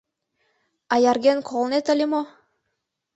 [0.93, 2.21] —Аярген колынет ыле мо?